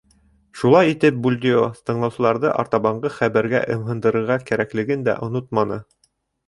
[0.61, 5.81] Шулай итеп, Бульдео тыңлаусыларҙы артабанғы хәбәргә ымһындырырға кәрәклеген дә онотманы.